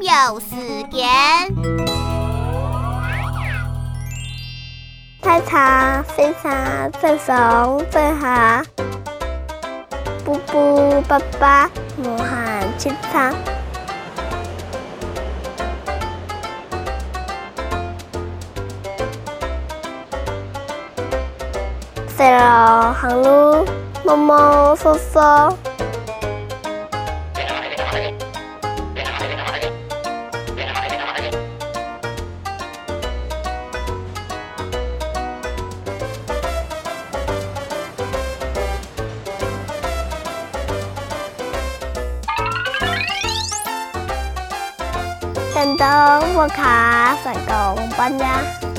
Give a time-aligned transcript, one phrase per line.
[0.00, 0.56] 有时
[0.90, 1.08] 间。
[5.20, 8.62] 太长，非常正松正好。
[10.24, 13.34] 布布爸爸，武汉清仓。
[22.08, 23.66] 飞了航路，
[24.04, 25.56] 摸摸索索。
[45.54, 48.71] 等到我卡成功搬家。